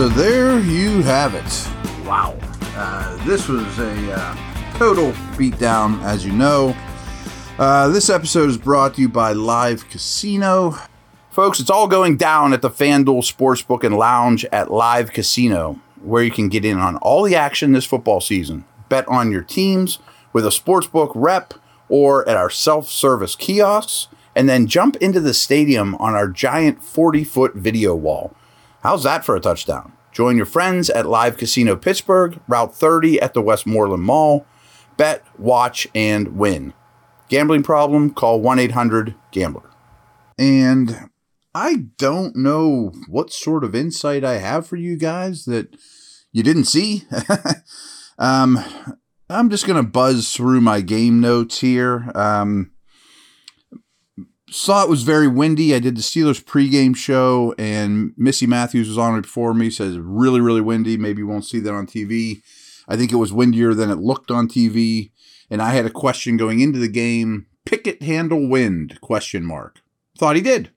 So 0.00 0.08
there 0.08 0.58
you 0.60 1.02
have 1.02 1.34
it. 1.34 2.06
Wow. 2.08 2.34
Uh, 2.74 3.22
this 3.26 3.48
was 3.48 3.78
a 3.78 4.12
uh, 4.14 4.34
total 4.78 5.12
beatdown, 5.36 6.02
as 6.02 6.24
you 6.24 6.32
know. 6.32 6.74
Uh, 7.58 7.88
this 7.88 8.08
episode 8.08 8.48
is 8.48 8.56
brought 8.56 8.94
to 8.94 9.02
you 9.02 9.10
by 9.10 9.34
Live 9.34 9.90
Casino. 9.90 10.74
Folks, 11.28 11.60
it's 11.60 11.68
all 11.68 11.86
going 11.86 12.16
down 12.16 12.54
at 12.54 12.62
the 12.62 12.70
FanDuel 12.70 13.30
Sportsbook 13.30 13.84
and 13.84 13.94
Lounge 13.94 14.46
at 14.46 14.70
Live 14.70 15.12
Casino, 15.12 15.78
where 16.00 16.22
you 16.22 16.30
can 16.30 16.48
get 16.48 16.64
in 16.64 16.78
on 16.78 16.96
all 16.96 17.22
the 17.22 17.36
action 17.36 17.72
this 17.72 17.84
football 17.84 18.22
season. 18.22 18.64
Bet 18.88 19.06
on 19.06 19.30
your 19.30 19.42
teams 19.42 19.98
with 20.32 20.46
a 20.46 20.48
sportsbook 20.48 21.12
rep 21.14 21.52
or 21.90 22.26
at 22.26 22.38
our 22.38 22.48
self 22.48 22.88
service 22.88 23.36
kiosks, 23.36 24.08
and 24.34 24.48
then 24.48 24.66
jump 24.66 24.96
into 24.96 25.20
the 25.20 25.34
stadium 25.34 25.94
on 25.96 26.14
our 26.14 26.26
giant 26.26 26.82
40 26.82 27.22
foot 27.22 27.54
video 27.54 27.94
wall. 27.94 28.34
How's 28.82 29.02
that 29.02 29.24
for 29.26 29.36
a 29.36 29.40
touchdown? 29.40 29.92
Join 30.10 30.38
your 30.38 30.46
friends 30.46 30.88
at 30.88 31.06
Live 31.06 31.36
Casino 31.36 31.76
Pittsburgh, 31.76 32.40
Route 32.48 32.74
30 32.74 33.20
at 33.20 33.34
the 33.34 33.42
Westmoreland 33.42 34.02
Mall. 34.02 34.46
Bet, 34.96 35.22
watch, 35.38 35.86
and 35.94 36.36
win. 36.36 36.72
Gambling 37.28 37.62
problem? 37.62 38.10
Call 38.10 38.40
1 38.40 38.58
800 38.58 39.14
Gambler. 39.32 39.70
And 40.38 41.10
I 41.54 41.88
don't 41.98 42.34
know 42.36 42.92
what 43.06 43.32
sort 43.32 43.64
of 43.64 43.74
insight 43.74 44.24
I 44.24 44.38
have 44.38 44.66
for 44.66 44.76
you 44.76 44.96
guys 44.96 45.44
that 45.44 45.76
you 46.32 46.42
didn't 46.42 46.64
see. 46.64 47.04
um, 48.18 48.58
I'm 49.28 49.50
just 49.50 49.66
going 49.66 49.82
to 49.82 49.88
buzz 49.88 50.32
through 50.32 50.62
my 50.62 50.80
game 50.80 51.20
notes 51.20 51.60
here. 51.60 52.10
Um, 52.14 52.72
saw 54.50 54.82
it 54.82 54.90
was 54.90 55.02
very 55.02 55.28
windy. 55.28 55.74
I 55.74 55.78
did 55.78 55.96
the 55.96 56.02
Steelers 56.02 56.42
pregame 56.42 56.96
show, 56.96 57.54
and 57.58 58.12
Missy 58.16 58.46
Matthews 58.46 58.88
was 58.88 58.98
on 58.98 59.18
it 59.18 59.22
before 59.22 59.54
me. 59.54 59.70
Says 59.70 59.98
really, 59.98 60.40
really 60.40 60.60
windy. 60.60 60.96
Maybe 60.96 61.20
you 61.20 61.26
won't 61.26 61.44
see 61.44 61.60
that 61.60 61.72
on 61.72 61.86
TV. 61.86 62.42
I 62.88 62.96
think 62.96 63.12
it 63.12 63.16
was 63.16 63.32
windier 63.32 63.74
than 63.74 63.90
it 63.90 63.98
looked 63.98 64.30
on 64.30 64.48
TV. 64.48 65.10
And 65.48 65.62
I 65.62 65.70
had 65.70 65.86
a 65.86 65.90
question 65.90 66.36
going 66.36 66.60
into 66.60 66.78
the 66.78 66.88
game: 66.88 67.46
Pickett 67.64 68.02
handle 68.02 68.48
wind? 68.48 69.00
Question 69.00 69.44
mark. 69.44 69.80
Thought 70.18 70.36
he 70.36 70.42
did. 70.42 70.70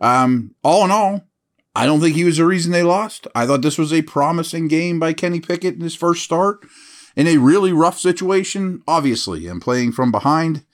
Um, 0.00 0.54
all 0.62 0.84
in 0.84 0.90
all, 0.90 1.24
I 1.74 1.86
don't 1.86 2.00
think 2.00 2.16
he 2.16 2.24
was 2.24 2.38
the 2.38 2.46
reason 2.46 2.72
they 2.72 2.82
lost. 2.82 3.26
I 3.34 3.46
thought 3.46 3.62
this 3.62 3.78
was 3.78 3.92
a 3.92 4.02
promising 4.02 4.68
game 4.68 4.98
by 4.98 5.12
Kenny 5.12 5.40
Pickett 5.40 5.74
in 5.74 5.80
his 5.80 5.94
first 5.94 6.22
start 6.22 6.64
in 7.16 7.26
a 7.26 7.38
really 7.38 7.72
rough 7.72 7.98
situation, 7.98 8.82
obviously, 8.86 9.46
and 9.46 9.62
playing 9.62 9.92
from 9.92 10.10
behind. 10.10 10.64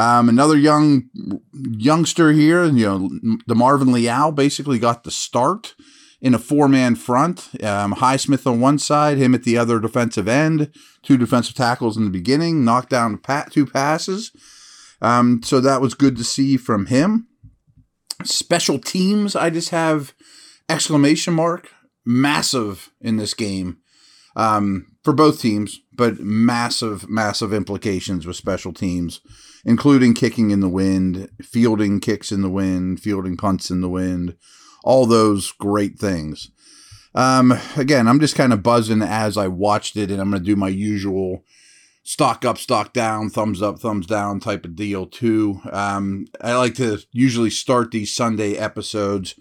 Um, 0.00 0.30
another 0.30 0.56
young 0.56 1.10
youngster 1.52 2.32
here, 2.32 2.64
you 2.64 2.86
know, 2.86 3.08
DeMarvin 3.46 3.92
Leal 3.92 4.32
basically 4.32 4.78
got 4.78 5.04
the 5.04 5.10
start 5.10 5.74
in 6.22 6.32
a 6.32 6.38
four 6.38 6.68
man 6.68 6.94
front. 6.94 7.50
Um, 7.62 7.94
Highsmith 7.94 8.46
on 8.46 8.60
one 8.60 8.78
side, 8.78 9.18
him 9.18 9.34
at 9.34 9.42
the 9.42 9.58
other 9.58 9.78
defensive 9.78 10.26
end, 10.26 10.72
two 11.02 11.18
defensive 11.18 11.54
tackles 11.54 11.98
in 11.98 12.04
the 12.04 12.10
beginning, 12.10 12.64
knocked 12.64 12.88
down 12.88 13.20
two 13.50 13.66
passes. 13.66 14.32
Um, 15.02 15.42
so 15.44 15.60
that 15.60 15.82
was 15.82 15.92
good 15.92 16.16
to 16.16 16.24
see 16.24 16.56
from 16.56 16.86
him. 16.86 17.28
Special 18.24 18.78
teams, 18.78 19.36
I 19.36 19.50
just 19.50 19.68
have 19.68 20.14
exclamation 20.66 21.34
mark, 21.34 21.68
massive 22.06 22.90
in 23.02 23.18
this 23.18 23.34
game 23.34 23.76
um, 24.34 24.89
for 25.02 25.12
both 25.12 25.40
teams, 25.40 25.80
but 25.92 26.20
massive, 26.20 27.08
massive 27.08 27.52
implications 27.52 28.26
with 28.26 28.36
special 28.36 28.72
teams, 28.72 29.20
including 29.64 30.14
kicking 30.14 30.50
in 30.50 30.60
the 30.60 30.68
wind, 30.68 31.30
fielding 31.42 32.00
kicks 32.00 32.30
in 32.30 32.42
the 32.42 32.50
wind, 32.50 33.00
fielding 33.00 33.36
punts 33.36 33.70
in 33.70 33.80
the 33.80 33.88
wind, 33.88 34.36
all 34.84 35.06
those 35.06 35.52
great 35.52 35.98
things. 35.98 36.50
Um, 37.14 37.58
again, 37.76 38.06
I'm 38.06 38.20
just 38.20 38.36
kind 38.36 38.52
of 38.52 38.62
buzzing 38.62 39.02
as 39.02 39.36
I 39.36 39.48
watched 39.48 39.96
it, 39.96 40.10
and 40.10 40.20
I'm 40.20 40.30
going 40.30 40.42
to 40.42 40.46
do 40.46 40.56
my 40.56 40.68
usual 40.68 41.44
stock 42.02 42.44
up, 42.44 42.58
stock 42.58 42.92
down, 42.92 43.30
thumbs 43.30 43.62
up, 43.62 43.78
thumbs 43.78 44.06
down 44.06 44.40
type 44.40 44.64
of 44.64 44.76
deal 44.76 45.06
too. 45.06 45.60
Um, 45.72 46.26
I 46.40 46.54
like 46.54 46.74
to 46.76 46.98
usually 47.12 47.50
start 47.50 47.90
these 47.90 48.14
Sunday 48.14 48.56
episodes 48.56 49.34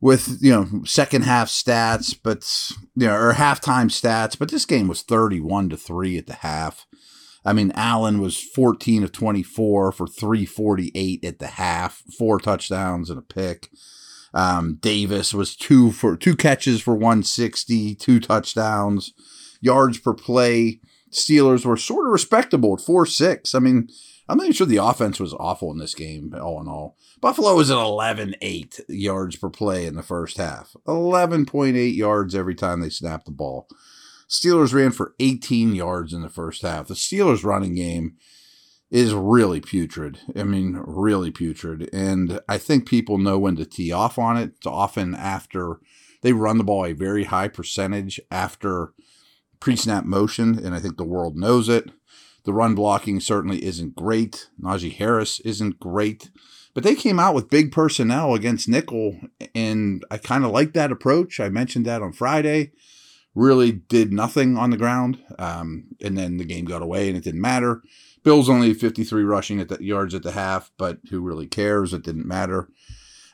with 0.00 0.38
you 0.40 0.52
know 0.52 0.84
second 0.84 1.22
half 1.22 1.48
stats, 1.48 2.16
but 2.20 2.46
you 2.94 3.06
know 3.06 3.14
or 3.14 3.32
halftime 3.34 3.90
stats. 3.90 4.38
But 4.38 4.50
this 4.50 4.64
game 4.64 4.88
was 4.88 5.02
thirty-one 5.02 5.68
to 5.70 5.76
three 5.76 6.18
at 6.18 6.26
the 6.26 6.34
half. 6.34 6.86
I 7.44 7.52
mean, 7.52 7.72
Allen 7.74 8.20
was 8.20 8.40
fourteen 8.40 9.02
of 9.02 9.12
twenty-four 9.12 9.92
for 9.92 10.06
three 10.06 10.44
forty-eight 10.44 11.24
at 11.24 11.38
the 11.38 11.46
half, 11.46 12.02
four 12.18 12.38
touchdowns 12.38 13.10
and 13.10 13.18
a 13.18 13.22
pick. 13.22 13.68
Um, 14.34 14.78
Davis 14.82 15.32
was 15.32 15.56
two 15.56 15.92
for 15.92 16.14
two 16.14 16.36
catches 16.36 16.82
for 16.82 16.94
160, 16.94 17.94
two 17.94 18.20
touchdowns, 18.20 19.14
yards 19.62 19.98
per 19.98 20.12
play. 20.12 20.80
Steelers 21.10 21.64
were 21.64 21.78
sort 21.78 22.06
of 22.06 22.12
respectable 22.12 22.74
at 22.74 22.84
four 22.84 23.06
six. 23.06 23.54
I 23.54 23.60
mean, 23.60 23.88
I'm 24.28 24.38
not 24.38 24.44
even 24.44 24.54
sure 24.54 24.66
the 24.66 24.84
offense 24.84 25.20
was 25.20 25.34
awful 25.34 25.70
in 25.70 25.78
this 25.78 25.94
game, 25.94 26.34
all 26.40 26.60
in 26.60 26.66
all. 26.66 26.96
Buffalo 27.20 27.54
was 27.54 27.70
at 27.70 27.76
11 27.76 28.34
8 28.40 28.80
yards 28.88 29.36
per 29.36 29.50
play 29.50 29.86
in 29.86 29.94
the 29.94 30.02
first 30.02 30.36
half, 30.36 30.74
11.8 30.86 31.96
yards 31.96 32.34
every 32.34 32.54
time 32.54 32.80
they 32.80 32.90
snapped 32.90 33.26
the 33.26 33.32
ball. 33.32 33.68
Steelers 34.28 34.74
ran 34.74 34.90
for 34.90 35.14
18 35.20 35.74
yards 35.74 36.12
in 36.12 36.22
the 36.22 36.28
first 36.28 36.62
half. 36.62 36.88
The 36.88 36.94
Steelers' 36.94 37.44
running 37.44 37.76
game 37.76 38.16
is 38.90 39.14
really 39.14 39.60
putrid. 39.60 40.20
I 40.34 40.42
mean, 40.42 40.82
really 40.84 41.30
putrid. 41.30 41.88
And 41.92 42.40
I 42.48 42.58
think 42.58 42.88
people 42.88 43.18
know 43.18 43.38
when 43.38 43.56
to 43.56 43.64
tee 43.64 43.92
off 43.92 44.18
on 44.18 44.36
it. 44.36 44.52
It's 44.56 44.66
often 44.66 45.14
after 45.14 45.80
they 46.22 46.32
run 46.32 46.58
the 46.58 46.64
ball 46.64 46.86
a 46.86 46.92
very 46.92 47.24
high 47.24 47.48
percentage 47.48 48.20
after 48.30 48.92
pre 49.60 49.76
snap 49.76 50.04
motion, 50.04 50.58
and 50.58 50.74
I 50.74 50.80
think 50.80 50.96
the 50.96 51.04
world 51.04 51.36
knows 51.36 51.68
it. 51.68 51.90
The 52.46 52.54
run 52.54 52.76
blocking 52.76 53.18
certainly 53.18 53.64
isn't 53.64 53.96
great. 53.96 54.48
Najee 54.62 54.94
Harris 54.94 55.40
isn't 55.40 55.80
great. 55.80 56.30
But 56.74 56.84
they 56.84 56.94
came 56.94 57.18
out 57.18 57.34
with 57.34 57.50
big 57.50 57.72
personnel 57.72 58.34
against 58.34 58.68
nickel, 58.68 59.18
and 59.54 60.04
I 60.12 60.18
kind 60.18 60.44
of 60.44 60.52
like 60.52 60.72
that 60.74 60.92
approach. 60.92 61.40
I 61.40 61.48
mentioned 61.48 61.86
that 61.86 62.02
on 62.02 62.12
Friday. 62.12 62.70
Really 63.34 63.72
did 63.72 64.12
nothing 64.12 64.56
on 64.56 64.70
the 64.70 64.76
ground, 64.76 65.18
um, 65.40 65.88
and 66.00 66.16
then 66.16 66.36
the 66.36 66.44
game 66.44 66.66
got 66.66 66.82
away, 66.82 67.08
and 67.08 67.16
it 67.16 67.24
didn't 67.24 67.40
matter. 67.40 67.82
Bills 68.22 68.48
only 68.48 68.74
53 68.74 69.24
rushing 69.24 69.58
at 69.58 69.68
the 69.68 69.82
yards 69.82 70.14
at 70.14 70.22
the 70.22 70.32
half, 70.32 70.70
but 70.78 70.98
who 71.10 71.20
really 71.20 71.46
cares? 71.48 71.92
It 71.92 72.04
didn't 72.04 72.26
matter. 72.26 72.68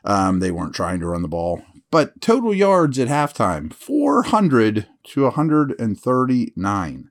Um, 0.04 0.40
they 0.40 0.50
weren't 0.50 0.74
trying 0.74 1.00
to 1.00 1.06
run 1.06 1.22
the 1.22 1.28
ball. 1.28 1.62
But 1.90 2.22
total 2.22 2.54
yards 2.54 2.98
at 2.98 3.08
halftime 3.08 3.72
400 3.74 4.86
to 5.04 5.22
139. 5.24 7.08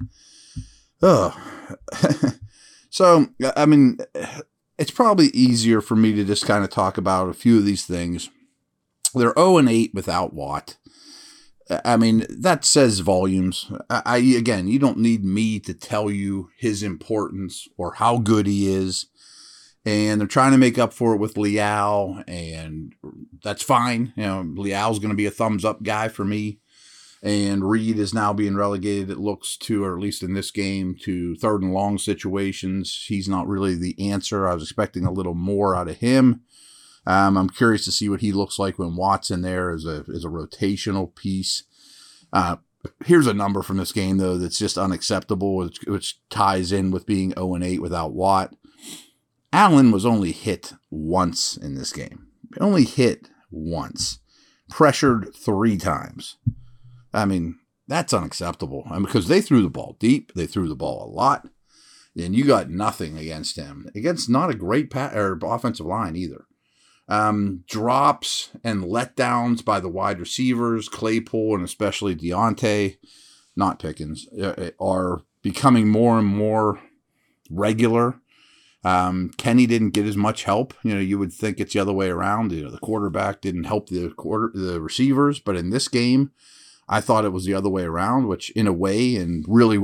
Ugh. 1.02 1.34
so, 2.90 3.28
I 3.56 3.66
mean, 3.66 3.98
it's 4.78 4.92
probably 4.92 5.28
easier 5.28 5.82
for 5.82 5.96
me 5.96 6.14
to 6.14 6.24
just 6.24 6.46
kind 6.46 6.64
of 6.64 6.70
talk 6.70 6.98
about 6.98 7.30
a 7.30 7.34
few 7.34 7.58
of 7.58 7.66
these 7.66 7.86
things. 7.86 8.30
They're 9.14 9.34
0 9.38 9.58
and 9.58 9.70
8 9.70 9.92
without 9.94 10.34
Watt. 10.34 10.78
I 11.86 11.96
mean, 11.98 12.26
that 12.30 12.66
says 12.66 13.00
volumes. 13.00 13.72
I, 13.90 14.18
again, 14.18 14.68
you 14.68 14.80
don't 14.80 14.98
need 14.98 15.24
me 15.24 15.60
to 15.62 15.74
tell 15.74 16.10
you 16.12 16.50
his 16.58 16.84
importance 16.84 17.68
or 17.78 17.94
how 17.94 18.18
good 18.18 18.46
he 18.46 18.74
is. 18.74 19.06
And 19.86 20.20
they're 20.20 20.28
trying 20.28 20.52
to 20.52 20.58
make 20.58 20.78
up 20.78 20.94
for 20.94 21.16
it 21.16 21.18
with 21.18 21.38
Leal, 21.38 22.24
and 22.28 22.94
that's 23.44 23.64
fine. 23.64 24.14
You 24.16 24.24
know, 24.24 24.42
Leal's 24.56 25.00
going 25.00 25.10
to 25.10 25.16
be 25.16 25.26
a 25.26 25.32
thumbs 25.32 25.66
up 25.66 25.82
guy 25.82 26.08
for 26.08 26.24
me 26.24 26.61
and 27.24 27.70
Reed 27.70 28.00
is 28.00 28.14
now 28.14 28.34
being 28.34 28.56
relegated, 28.56 29.12
it 29.12 29.20
looks 29.20 29.56
to, 29.58 29.84
or 29.84 29.96
at 29.96 30.02
least 30.02 30.24
in 30.24 30.34
this 30.34 30.50
game, 30.50 30.96
to 31.04 31.36
third 31.36 31.62
and 31.62 31.74
long 31.74 32.00
situations. 32.00 33.06
He's 33.08 33.30
not 33.30 33.48
really 33.48 33.76
the 33.76 33.96
answer. 34.12 34.48
I 34.48 34.56
was 34.56 34.64
expecting 34.64 35.06
a 35.06 35.12
little 35.12 35.36
more 35.36 35.76
out 35.76 35.88
of 35.88 35.98
him. 35.98 36.42
Um, 37.06 37.38
I'm 37.38 37.50
curious 37.50 37.86
to 37.86 37.92
see 37.92 38.10
what 38.10 38.22
he 38.22 38.32
looks 38.32 38.58
like 38.58 38.80
when 38.80 38.96
Watt's 38.96 39.32
in 39.32 39.46
a, 39.86 40.04
as 40.14 40.26
a 40.26 40.30
rotational 40.30 41.14
piece. 41.16 41.64
Uh, 42.34 42.58
here's 43.06 43.28
a 43.28 43.34
number 43.34 43.62
from 43.62 43.78
this 43.78 43.92
game, 43.92 44.18
though, 44.18 44.38
that's 44.38 44.60
just 44.60 44.78
unacceptable, 44.78 45.56
which, 45.56 45.80
which 45.86 46.20
ties 46.30 46.72
in 46.72 46.90
with 46.90 47.06
being 47.06 47.34
0 47.34 47.58
8 47.62 47.82
without 47.82 48.14
Watt. 48.14 48.56
Allen 49.54 49.92
was 49.92 50.06
only 50.06 50.32
hit 50.32 50.74
once 50.90 51.58
in 51.58 51.76
this 51.76 51.92
game, 51.92 52.28
only 52.60 52.86
hit 52.86 53.30
once, 53.52 54.20
pressured 54.70 55.36
three 55.36 55.78
times. 55.78 56.38
I 57.14 57.26
mean, 57.26 57.60
that's 57.88 58.14
unacceptable. 58.14 58.84
I 58.90 58.94
mean, 58.94 59.04
because 59.04 59.28
they 59.28 59.42
threw 59.42 59.62
the 59.62 59.70
ball 59.70 59.98
deep, 60.00 60.34
they 60.34 60.48
threw 60.48 60.68
the 60.68 60.76
ball 60.76 61.06
a 61.06 61.12
lot, 61.14 61.48
and 62.18 62.36
you 62.36 62.46
got 62.46 62.70
nothing 62.70 63.18
against 63.18 63.58
him. 63.58 63.90
Against 63.96 64.30
not 64.30 64.50
a 64.50 64.56
great 64.56 64.90
pa- 64.90 65.12
or 65.14 65.38
offensive 65.44 65.86
line 65.86 66.16
either. 66.16 66.46
Um, 67.08 67.66
drops 67.68 68.52
and 68.64 68.84
letdowns 68.84 69.66
by 69.66 69.82
the 69.82 69.90
wide 69.90 70.20
receivers, 70.20 70.88
Claypool 70.88 71.56
and 71.56 71.64
especially 71.66 72.16
Diontae, 72.16 72.98
not 73.56 73.80
Pickens, 73.80 74.28
uh, 74.40 74.54
uh, 74.58 74.70
are 74.80 75.24
becoming 75.42 75.90
more 75.90 76.18
and 76.18 76.28
more 76.28 76.80
regular. 77.50 78.22
Um, 78.84 79.32
Kenny 79.38 79.68
didn't 79.68 79.92
get 79.92 80.06
as 80.06 80.18
much 80.18 80.46
help. 80.46 80.74
You 80.84 80.96
know, 80.96 81.02
you 81.02 81.20
would 81.20 81.34
think 81.34 81.60
it's 81.60 81.74
the 81.74 81.80
other 81.80 81.94
way 81.94 82.10
around. 82.10 82.52
You 82.52 82.64
know, 82.64 82.72
the 82.72 82.80
quarterback 82.80 83.42
didn't 83.42 83.66
help 83.66 83.90
the 83.90 84.10
quarter 84.10 84.52
the 84.54 84.80
receivers, 84.82 85.40
but 85.40 85.56
in 85.56 85.70
this 85.70 85.88
game, 85.88 86.32
I 86.92 87.00
thought 87.00 87.24
it 87.24 87.32
was 87.32 87.46
the 87.46 87.54
other 87.54 87.70
way 87.70 87.84
around, 87.84 88.28
which 88.28 88.50
in 88.50 88.68
a 88.68 88.74
way, 88.74 89.16
and 89.16 89.46
really, 89.48 89.78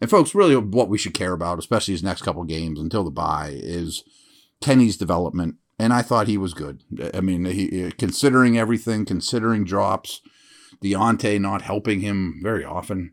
and 0.00 0.10
folks, 0.10 0.34
really, 0.34 0.56
what 0.56 0.88
we 0.88 0.98
should 0.98 1.14
care 1.14 1.32
about, 1.32 1.60
especially 1.60 1.94
these 1.94 2.02
next 2.02 2.22
couple 2.22 2.42
games 2.42 2.80
until 2.80 3.04
the 3.04 3.12
bye, 3.12 3.52
is 3.54 4.02
Kenny's 4.60 4.96
development. 4.96 5.54
And 5.78 5.92
I 5.92 6.02
thought 6.02 6.26
he 6.26 6.36
was 6.36 6.52
good. 6.52 6.82
I 7.14 7.20
mean, 7.20 7.44
he, 7.44 7.92
considering 7.96 8.58
everything, 8.58 9.04
considering 9.04 9.64
drops, 9.64 10.20
Diontae 10.82 11.40
not 11.40 11.62
helping 11.62 12.00
him 12.00 12.40
very 12.42 12.64
often, 12.64 13.12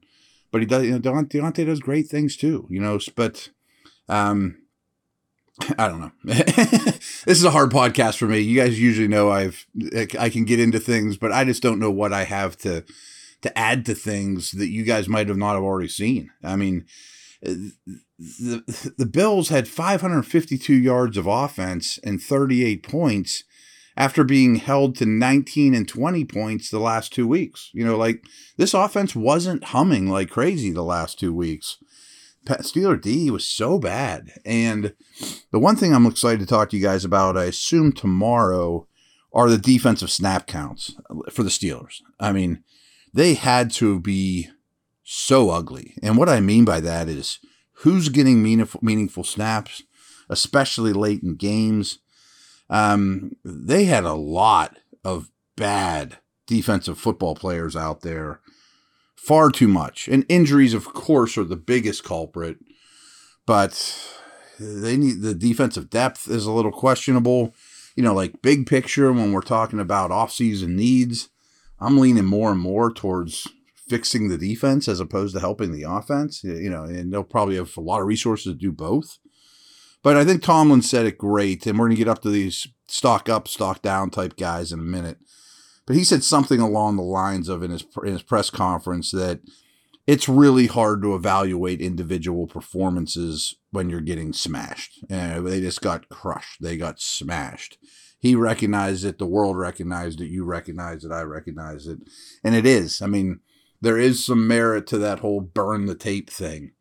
but 0.51 0.61
he 0.61 0.67
does. 0.67 0.83
You 0.85 0.97
know, 0.97 0.99
Diontae 0.99 1.67
does 1.67 1.79
great 1.79 2.07
things 2.07 2.35
too. 2.35 2.67
You 2.69 2.81
know, 2.81 2.99
but 3.15 3.49
um, 4.09 4.57
I 5.77 5.87
don't 5.87 5.99
know. 5.99 6.11
this 7.27 7.37
is 7.37 7.43
a 7.43 7.51
hard 7.51 7.71
podcast 7.71 8.17
for 8.17 8.25
me. 8.25 8.39
You 8.39 8.55
guys 8.55 8.79
usually 8.79 9.09
know 9.09 9.29
I've 9.29 9.67
I 10.17 10.29
can 10.29 10.45
get 10.45 10.61
into 10.61 10.79
things, 10.79 11.17
but 11.17 11.33
I 11.33 11.43
just 11.43 11.61
don't 11.61 11.79
know 11.79 11.91
what 11.91 12.13
I 12.13 12.23
have 12.23 12.57
to 12.59 12.85
to 13.41 13.57
add 13.57 13.85
to 13.87 13.95
things 13.95 14.51
that 14.51 14.69
you 14.69 14.83
guys 14.83 15.09
might 15.09 15.27
have 15.27 15.37
not 15.37 15.55
have 15.55 15.63
already 15.63 15.89
seen. 15.89 16.31
I 16.41 16.55
mean, 16.55 16.85
the 17.41 18.93
the 18.97 19.05
Bills 19.05 19.49
had 19.49 19.67
552 19.67 20.73
yards 20.73 21.17
of 21.17 21.27
offense 21.27 21.99
and 22.01 22.21
38 22.21 22.81
points 22.81 23.43
after 23.97 24.23
being 24.23 24.55
held 24.55 24.95
to 24.95 25.05
19 25.05 25.73
and 25.73 25.87
20 25.87 26.23
points 26.23 26.69
the 26.69 26.79
last 26.79 27.11
two 27.11 27.27
weeks. 27.27 27.71
You 27.73 27.83
know, 27.83 27.97
like 27.97 28.23
this 28.55 28.73
offense 28.73 29.17
wasn't 29.17 29.65
humming 29.65 30.09
like 30.09 30.29
crazy 30.29 30.71
the 30.71 30.81
last 30.81 31.19
two 31.19 31.33
weeks. 31.33 31.77
Steeler 32.47 33.01
D 33.01 33.29
was 33.29 33.47
so 33.47 33.77
bad. 33.79 34.31
And 34.45 34.93
the 35.51 35.59
one 35.59 35.75
thing 35.75 35.93
I'm 35.93 36.05
excited 36.05 36.39
to 36.39 36.45
talk 36.45 36.69
to 36.69 36.77
you 36.77 36.83
guys 36.83 37.05
about, 37.05 37.37
I 37.37 37.45
assume 37.45 37.91
tomorrow, 37.91 38.87
are 39.33 39.49
the 39.49 39.57
defensive 39.57 40.09
snap 40.09 40.47
counts 40.47 40.95
for 41.31 41.43
the 41.43 41.49
Steelers. 41.49 42.01
I 42.19 42.31
mean, 42.31 42.63
they 43.13 43.33
had 43.33 43.71
to 43.73 43.99
be 43.99 44.49
so 45.03 45.49
ugly. 45.49 45.93
And 46.01 46.17
what 46.17 46.29
I 46.29 46.39
mean 46.39 46.65
by 46.65 46.79
that 46.81 47.07
is 47.07 47.39
who's 47.73 48.09
getting 48.09 48.41
meaningful, 48.41 48.79
meaningful 48.83 49.23
snaps, 49.23 49.83
especially 50.29 50.93
late 50.93 51.23
in 51.23 51.35
games. 51.35 51.99
Um, 52.69 53.35
they 53.43 53.85
had 53.85 54.03
a 54.03 54.13
lot 54.13 54.77
of 55.03 55.29
bad 55.55 56.17
defensive 56.45 56.97
football 56.97 57.35
players 57.35 57.75
out 57.75 58.01
there 58.01 58.41
far 59.27 59.51
too 59.51 59.67
much. 59.67 60.07
And 60.07 60.25
injuries, 60.29 60.73
of 60.73 60.85
course, 60.85 61.37
are 61.37 61.43
the 61.43 61.57
biggest 61.57 62.05
culprit, 62.05 62.57
but 63.45 63.99
they 64.57 64.95
need 64.95 65.21
the 65.21 65.35
defensive 65.35 65.89
depth 65.89 66.29
is 66.29 66.45
a 66.45 66.51
little 66.51 66.71
questionable. 66.71 67.53
You 67.97 68.03
know, 68.03 68.13
like 68.13 68.41
big 68.41 68.67
picture 68.67 69.11
when 69.11 69.33
we're 69.33 69.41
talking 69.41 69.81
about 69.81 70.11
offseason 70.11 70.69
needs, 70.69 71.27
I'm 71.77 71.97
leaning 71.97 72.23
more 72.23 72.51
and 72.51 72.59
more 72.59 72.89
towards 72.89 73.47
fixing 73.75 74.29
the 74.29 74.37
defense 74.37 74.87
as 74.87 75.01
opposed 75.01 75.33
to 75.33 75.41
helping 75.41 75.73
the 75.73 75.83
offense. 75.83 76.41
You 76.43 76.69
know, 76.69 76.83
and 76.83 77.11
they'll 77.11 77.23
probably 77.23 77.57
have 77.57 77.75
a 77.75 77.81
lot 77.81 77.99
of 77.99 78.07
resources 78.07 78.53
to 78.53 78.57
do 78.57 78.71
both. 78.71 79.17
But 80.03 80.15
I 80.15 80.23
think 80.23 80.41
Tomlin 80.41 80.83
said 80.83 81.05
it 81.05 81.17
great, 81.17 81.67
and 81.67 81.77
we're 81.77 81.87
going 81.87 81.97
to 81.97 82.03
get 82.03 82.07
up 82.07 82.21
to 82.21 82.29
these 82.29 82.65
stock 82.87 83.27
up, 83.27 83.49
stock 83.49 83.81
down 83.81 84.09
type 84.09 84.37
guys 84.37 84.71
in 84.71 84.79
a 84.79 84.83
minute. 84.83 85.17
But 85.87 85.95
he 85.95 86.03
said 86.03 86.23
something 86.23 86.59
along 86.59 86.97
the 86.97 87.01
lines 87.01 87.49
of 87.49 87.63
in 87.63 87.71
his 87.71 87.83
in 88.03 88.11
his 88.11 88.21
press 88.21 88.51
conference 88.51 89.09
that 89.11 89.39
it's 90.05 90.29
really 90.29 90.67
hard 90.67 91.01
to 91.01 91.15
evaluate 91.15 91.81
individual 91.81 92.45
performances 92.45 93.55
when 93.71 93.89
you're 93.89 94.01
getting 94.01 94.33
smashed. 94.33 95.03
And 95.09 95.47
they 95.47 95.61
just 95.61 95.81
got 95.81 96.09
crushed. 96.09 96.61
They 96.61 96.77
got 96.77 96.99
smashed. 96.99 97.77
He 98.19 98.35
recognized 98.35 99.05
it. 99.05 99.17
The 99.17 99.25
world 99.25 99.57
recognized 99.57 100.21
it. 100.21 100.29
You 100.29 100.43
recognize 100.43 101.05
it. 101.05 101.11
I 101.11 101.21
recognize 101.21 101.87
it. 101.87 101.99
And 102.43 102.53
it 102.53 102.65
is. 102.65 103.01
I 103.01 103.07
mean, 103.07 103.39
there 103.81 103.97
is 103.97 104.25
some 104.25 104.47
merit 104.47 104.87
to 104.87 104.97
that 104.97 105.19
whole 105.19 105.39
burn 105.41 105.85
the 105.85 105.95
tape 105.95 106.29
thing. 106.29 106.71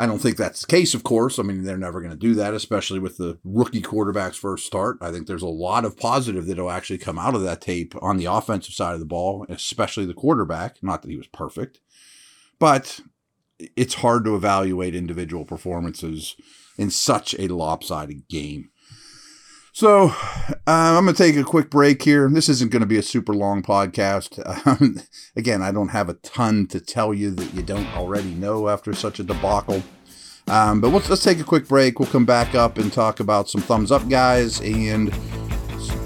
I 0.00 0.06
don't 0.06 0.18
think 0.18 0.38
that's 0.38 0.62
the 0.62 0.66
case, 0.66 0.94
of 0.94 1.04
course. 1.04 1.38
I 1.38 1.42
mean, 1.42 1.62
they're 1.62 1.76
never 1.76 2.00
going 2.00 2.10
to 2.10 2.16
do 2.16 2.34
that, 2.36 2.54
especially 2.54 2.98
with 2.98 3.18
the 3.18 3.38
rookie 3.44 3.82
quarterback's 3.82 4.38
first 4.38 4.64
start. 4.64 4.96
I 5.02 5.12
think 5.12 5.26
there's 5.26 5.42
a 5.42 5.46
lot 5.46 5.84
of 5.84 5.98
positive 5.98 6.46
that'll 6.46 6.70
actually 6.70 6.96
come 6.96 7.18
out 7.18 7.34
of 7.34 7.42
that 7.42 7.60
tape 7.60 7.94
on 8.00 8.16
the 8.16 8.24
offensive 8.24 8.72
side 8.72 8.94
of 8.94 9.00
the 9.00 9.04
ball, 9.04 9.44
especially 9.50 10.06
the 10.06 10.14
quarterback. 10.14 10.82
Not 10.82 11.02
that 11.02 11.10
he 11.10 11.18
was 11.18 11.26
perfect, 11.26 11.80
but 12.58 13.00
it's 13.76 13.96
hard 13.96 14.24
to 14.24 14.34
evaluate 14.34 14.94
individual 14.94 15.44
performances 15.44 16.34
in 16.78 16.90
such 16.90 17.34
a 17.38 17.48
lopsided 17.48 18.26
game. 18.26 18.70
So 19.72 20.08
uh, 20.08 20.54
I'm 20.66 21.04
going 21.04 21.14
to 21.14 21.22
take 21.22 21.36
a 21.36 21.44
quick 21.44 21.70
break 21.70 22.02
here. 22.02 22.28
This 22.28 22.48
isn't 22.48 22.70
going 22.70 22.80
to 22.80 22.86
be 22.86 22.98
a 22.98 23.02
super 23.02 23.34
long 23.34 23.62
podcast. 23.62 24.38
Um, 24.66 25.00
again, 25.36 25.62
I 25.62 25.72
don't 25.72 25.88
have 25.88 26.08
a 26.08 26.14
ton 26.14 26.66
to 26.68 26.80
tell 26.80 27.14
you 27.14 27.30
that 27.30 27.54
you 27.54 27.62
don't 27.62 27.86
already 27.96 28.34
know 28.34 28.68
after 28.68 28.92
such 28.92 29.20
a 29.20 29.22
debacle. 29.22 29.82
Um, 30.48 30.80
but 30.80 30.88
let's, 30.88 31.08
let's 31.08 31.22
take 31.22 31.40
a 31.40 31.44
quick 31.44 31.68
break. 31.68 31.98
We'll 31.98 32.08
come 32.08 32.26
back 32.26 32.54
up 32.54 32.78
and 32.78 32.92
talk 32.92 33.20
about 33.20 33.48
some 33.48 33.60
thumbs 33.60 33.92
up 33.92 34.08
guys 34.08 34.60
and, 34.60 35.14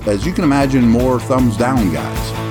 as 0.06 0.26
you 0.26 0.32
can 0.32 0.44
imagine, 0.44 0.88
more 0.88 1.18
thumbs 1.18 1.56
down 1.56 1.92
guys. 1.92 2.43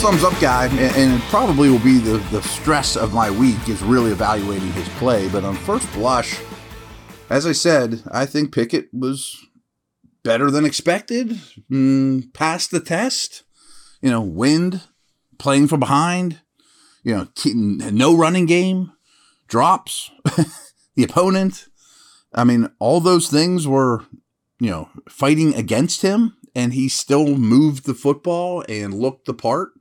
Thumbs 0.00 0.24
up 0.24 0.40
guy, 0.40 0.66
and, 0.78 1.20
probably 1.24 1.68
will 1.68 1.78
be 1.80 1.98
the, 1.98 2.16
the 2.30 2.40
stress 2.40 2.96
of 2.96 3.12
my 3.12 3.30
week 3.30 3.68
is 3.68 3.82
really 3.82 4.12
evaluating 4.12 4.72
his 4.72 4.88
play. 4.90 5.28
But 5.28 5.44
on 5.44 5.54
first 5.56 5.92
blush, 5.92 6.40
as 7.28 7.46
I 7.46 7.52
said, 7.52 8.02
I 8.10 8.24
think 8.24 8.50
Pickett 8.50 8.88
was 8.94 9.46
better 10.22 10.50
than 10.50 10.64
expected, 10.64 11.38
mm, 11.70 12.32
passed 12.32 12.70
the 12.70 12.80
test. 12.80 13.42
You 14.00 14.10
know, 14.10 14.22
wind, 14.22 14.80
playing 15.38 15.68
from 15.68 15.80
behind, 15.80 16.40
you 17.02 17.14
know, 17.14 17.28
no 17.44 18.16
running 18.16 18.46
game, 18.46 18.92
drops, 19.48 20.10
the 20.94 21.04
opponent. 21.04 21.66
I 22.34 22.44
mean, 22.44 22.70
all 22.78 23.00
those 23.00 23.28
things 23.28 23.68
were, 23.68 24.06
you 24.58 24.70
know, 24.70 24.88
fighting 25.10 25.54
against 25.54 26.00
him, 26.00 26.38
and 26.54 26.72
he 26.72 26.88
still 26.88 27.36
moved 27.36 27.84
the 27.84 27.92
football 27.92 28.64
and 28.66 28.94
looked 28.94 29.26
the 29.26 29.34
part. 29.34 29.72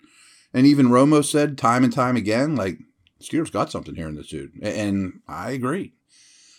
And 0.54 0.66
even 0.66 0.88
Romo 0.88 1.24
said 1.24 1.58
time 1.58 1.84
and 1.84 1.94
time 1.94 2.16
again, 2.16 2.56
like, 2.56 2.80
Steelers 3.22 3.52
got 3.52 3.72
something 3.72 3.96
here 3.96 4.08
in 4.08 4.16
this 4.16 4.30
dude. 4.30 4.54
And 4.62 5.20
I 5.28 5.52
agree. 5.52 5.94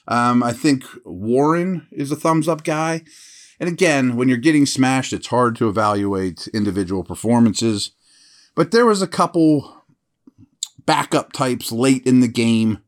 Um, 0.07 0.43
I 0.43 0.53
think 0.53 0.85
Warren 1.05 1.87
is 1.91 2.13
a 2.13 2.17
thumbs 2.17 2.49
up 2.49 2.65
guy. 2.65 3.03
And 3.59 3.69
again, 3.69 4.17
when 4.17 4.29
you're 4.29 4.39
getting 4.39 4.67
smashed, 4.67 5.13
it's 5.13 5.29
hard 5.29 5.57
to 5.57 5.69
evaluate 5.69 6.49
individual 6.49 7.05
performances. 7.05 7.93
But 8.55 8.71
there 8.71 8.87
was 8.87 9.03
a 9.03 9.07
couple 9.07 9.83
backup 10.87 11.33
types 11.33 11.71
late 11.71 12.07
in 12.07 12.21
the 12.21 12.29
game 12.29 12.83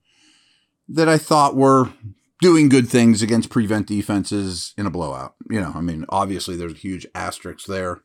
that 0.88 1.08
I 1.08 1.18
thought 1.18 1.56
were 1.56 1.92
doing 2.40 2.68
good 2.68 2.88
things 2.88 3.22
against 3.22 3.50
prevent 3.50 3.86
defenses 3.86 4.74
in 4.76 4.86
a 4.86 4.90
blowout. 4.90 5.34
You 5.48 5.60
know, 5.60 5.72
I 5.74 5.80
mean, 5.80 6.04
obviously 6.08 6.56
there's 6.56 6.72
a 6.72 6.76
huge 6.76 7.06
asterisk 7.14 7.66
there. 7.66 8.02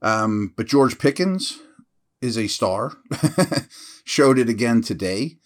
Um, 0.00 0.54
but 0.56 0.66
George 0.66 0.98
Pickens, 0.98 1.60
is 2.22 2.38
a 2.38 2.46
star. 2.46 2.92
Showed 4.04 4.38
it 4.38 4.48
again 4.48 4.80
today. 4.80 5.36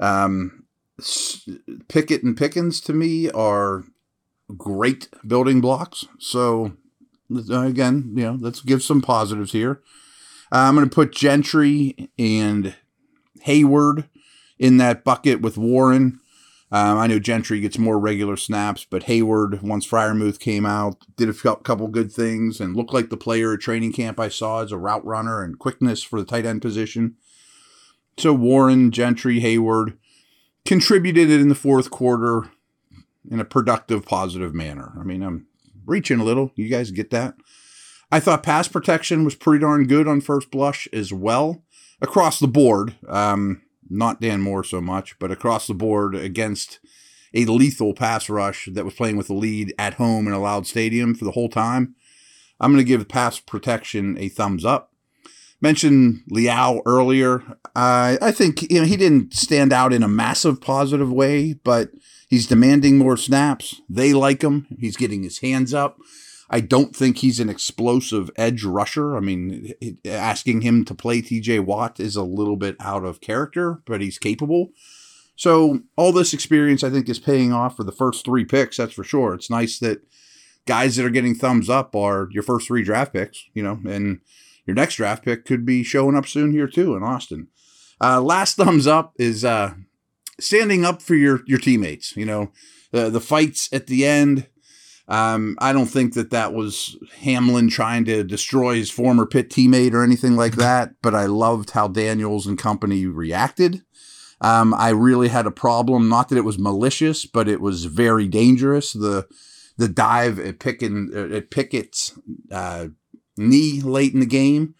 Um, 0.00 0.64
Pickett 1.88 2.22
and 2.22 2.36
Pickens 2.36 2.80
to 2.82 2.92
me 2.92 3.30
are 3.30 3.84
great 4.56 5.08
building 5.26 5.60
blocks. 5.60 6.06
So 6.18 6.72
again, 7.30 8.12
you 8.14 8.24
know, 8.24 8.38
let's 8.40 8.60
give 8.60 8.82
some 8.82 9.00
positives 9.00 9.52
here. 9.52 9.82
Uh, 10.50 10.58
I'm 10.58 10.74
going 10.74 10.88
to 10.88 10.94
put 10.94 11.14
Gentry 11.14 12.10
and 12.18 12.74
Heyward 13.46 14.08
in 14.58 14.76
that 14.76 15.04
bucket 15.04 15.40
with 15.40 15.56
Warren. 15.56 16.20
Um, 16.72 16.96
I 16.96 17.06
know 17.06 17.18
Gentry 17.18 17.60
gets 17.60 17.76
more 17.76 17.98
regular 17.98 18.38
snaps, 18.38 18.86
but 18.88 19.02
Heyward, 19.02 19.60
once 19.60 19.86
Freiermuth 19.86 20.40
came 20.40 20.64
out, 20.64 20.96
did 21.16 21.28
a 21.28 21.34
couple 21.34 21.86
good 21.88 22.10
things 22.10 22.60
and 22.60 22.74
looked 22.74 22.94
like 22.94 23.10
the 23.10 23.16
player 23.18 23.52
at 23.52 23.60
training 23.60 23.92
camp 23.92 24.18
I 24.18 24.30
saw 24.30 24.62
as 24.62 24.72
a 24.72 24.78
route 24.78 25.04
runner 25.04 25.42
and 25.42 25.58
quickness 25.58 26.02
for 26.02 26.18
the 26.18 26.24
tight 26.24 26.46
end 26.46 26.62
position. 26.62 27.16
So 28.16 28.32
Warren, 28.32 28.90
Gentry, 28.90 29.38
Heyward 29.40 29.98
contributed 30.64 31.28
it 31.28 31.42
in 31.42 31.50
the 31.50 31.54
fourth 31.54 31.90
quarter 31.90 32.50
in 33.30 33.38
a 33.38 33.44
productive, 33.44 34.06
positive 34.06 34.54
manner. 34.54 34.94
I 34.98 35.02
mean, 35.02 35.22
I'm 35.22 35.46
reaching 35.84 36.20
a 36.20 36.24
little. 36.24 36.52
You 36.54 36.70
guys 36.70 36.90
get 36.90 37.10
that? 37.10 37.34
I 38.10 38.18
thought 38.18 38.42
pass 38.42 38.66
protection 38.66 39.24
was 39.24 39.34
pretty 39.34 39.60
darn 39.60 39.86
good 39.86 40.08
on 40.08 40.22
first 40.22 40.50
blush 40.50 40.88
as 40.90 41.12
well 41.12 41.64
across 42.00 42.38
the 42.38 42.48
board. 42.48 42.94
Um, 43.08 43.60
not 43.92 44.20
Dan 44.20 44.40
Moore 44.40 44.64
so 44.64 44.80
much, 44.80 45.18
but 45.18 45.30
across 45.30 45.66
the 45.66 45.74
board 45.74 46.14
against 46.14 46.80
a 47.34 47.44
lethal 47.46 47.94
pass 47.94 48.28
rush 48.28 48.68
that 48.72 48.84
was 48.84 48.94
playing 48.94 49.16
with 49.16 49.28
the 49.28 49.34
lead 49.34 49.74
at 49.78 49.94
home 49.94 50.26
in 50.26 50.32
a 50.32 50.40
loud 50.40 50.66
stadium 50.66 51.14
for 51.14 51.24
the 51.24 51.32
whole 51.32 51.48
time. 51.48 51.94
I'm 52.60 52.72
going 52.72 52.84
to 52.84 52.88
give 52.88 53.06
pass 53.08 53.40
protection 53.40 54.16
a 54.18 54.28
thumbs 54.28 54.64
up. 54.64 54.92
Mentioned 55.60 56.22
Leal 56.28 56.82
earlier. 56.86 57.42
Uh, 57.76 58.16
I 58.20 58.32
think 58.32 58.62
you 58.70 58.80
know 58.80 58.86
he 58.86 58.96
didn't 58.96 59.32
stand 59.32 59.72
out 59.72 59.92
in 59.92 60.02
a 60.02 60.08
massive 60.08 60.60
positive 60.60 61.10
way, 61.12 61.52
but 61.52 61.90
he's 62.28 62.48
demanding 62.48 62.98
more 62.98 63.16
snaps. 63.16 63.80
They 63.88 64.12
like 64.12 64.42
him. 64.42 64.66
He's 64.78 64.96
getting 64.96 65.22
his 65.22 65.38
hands 65.38 65.72
up. 65.72 65.98
I 66.52 66.60
don't 66.60 66.94
think 66.94 67.18
he's 67.18 67.40
an 67.40 67.48
explosive 67.48 68.30
edge 68.36 68.62
rusher. 68.62 69.16
I 69.16 69.20
mean, 69.20 69.72
asking 70.04 70.60
him 70.60 70.84
to 70.84 70.94
play 70.94 71.22
TJ 71.22 71.64
Watt 71.64 71.98
is 71.98 72.14
a 72.14 72.22
little 72.22 72.56
bit 72.56 72.76
out 72.78 73.04
of 73.04 73.22
character, 73.22 73.80
but 73.86 74.02
he's 74.02 74.18
capable. 74.18 74.72
So 75.34 75.80
all 75.96 76.12
this 76.12 76.34
experience, 76.34 76.84
I 76.84 76.90
think, 76.90 77.08
is 77.08 77.18
paying 77.18 77.54
off 77.54 77.76
for 77.76 77.84
the 77.84 77.90
first 77.90 78.24
three 78.24 78.44
picks. 78.44 78.76
That's 78.76 78.92
for 78.92 79.02
sure. 79.02 79.32
It's 79.32 79.48
nice 79.50 79.78
that 79.78 80.02
guys 80.66 80.96
that 80.96 81.06
are 81.06 81.10
getting 81.10 81.34
thumbs 81.34 81.70
up 81.70 81.96
are 81.96 82.28
your 82.30 82.42
first 82.42 82.66
three 82.66 82.84
draft 82.84 83.14
picks, 83.14 83.42
you 83.54 83.62
know, 83.62 83.80
and 83.88 84.20
your 84.66 84.74
next 84.74 84.96
draft 84.96 85.24
pick 85.24 85.46
could 85.46 85.64
be 85.64 85.82
showing 85.82 86.16
up 86.16 86.26
soon 86.26 86.52
here 86.52 86.68
too 86.68 86.94
in 86.94 87.02
Austin. 87.02 87.48
Uh, 87.98 88.20
last 88.20 88.56
thumbs 88.58 88.86
up 88.86 89.14
is 89.18 89.42
uh, 89.42 89.72
standing 90.38 90.84
up 90.84 91.00
for 91.00 91.14
your 91.14 91.40
your 91.46 91.58
teammates. 91.58 92.14
You 92.14 92.26
know, 92.26 92.52
the 92.90 93.08
the 93.08 93.20
fights 93.20 93.70
at 93.72 93.86
the 93.86 94.04
end. 94.04 94.48
Um, 95.08 95.56
I 95.60 95.72
don't 95.72 95.86
think 95.86 96.14
that 96.14 96.30
that 96.30 96.54
was 96.54 96.96
Hamlin 97.20 97.68
trying 97.68 98.04
to 98.06 98.24
destroy 98.24 98.76
his 98.76 98.90
former 98.90 99.26
pit 99.26 99.50
teammate 99.50 99.92
or 99.92 100.02
anything 100.02 100.36
like 100.36 100.56
that. 100.56 100.94
But 101.02 101.14
I 101.14 101.26
loved 101.26 101.70
how 101.70 101.88
Daniels 101.88 102.46
and 102.46 102.58
company 102.58 103.06
reacted. 103.06 103.82
Um, 104.40 104.74
I 104.74 104.90
really 104.90 105.28
had 105.28 105.46
a 105.46 105.52
problem. 105.52 106.08
Not 106.08 106.28
that 106.28 106.38
it 106.38 106.44
was 106.44 106.58
malicious, 106.58 107.26
but 107.26 107.48
it 107.48 107.60
was 107.60 107.84
very 107.84 108.28
dangerous. 108.28 108.92
The 108.92 109.26
the 109.78 109.88
dive 109.88 110.38
at 110.38 110.58
Pickett, 110.58 111.14
at 111.14 111.50
Pickett's 111.50 112.18
uh, 112.50 112.88
knee 113.38 113.80
late 113.80 114.12
in 114.12 114.20
the 114.20 114.26
game, 114.26 114.74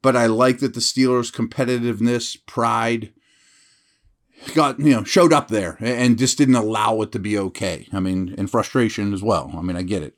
but 0.00 0.16
I 0.16 0.26
like 0.26 0.60
that 0.60 0.72
the 0.72 0.80
Steelers' 0.80 1.32
competitiveness, 1.32 2.36
pride, 2.46 3.12
got 4.54 4.78
you 4.80 4.94
know 4.94 5.04
showed 5.04 5.32
up 5.32 5.48
there 5.48 5.76
and 5.80 6.18
just 6.18 6.38
didn't 6.38 6.54
allow 6.54 7.00
it 7.02 7.12
to 7.12 7.18
be 7.18 7.38
okay. 7.38 7.86
I 7.92 8.00
mean, 8.00 8.34
and 8.38 8.50
frustration 8.50 9.12
as 9.12 9.22
well. 9.22 9.52
I 9.56 9.62
mean, 9.62 9.76
I 9.76 9.82
get 9.82 10.02
it. 10.02 10.14